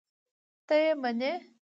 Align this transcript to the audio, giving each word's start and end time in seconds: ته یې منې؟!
ته 0.67 0.73
یې 0.81 0.91
منې؟! 1.01 1.31